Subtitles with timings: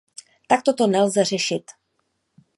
[0.47, 1.71] Takto to nelze řešit.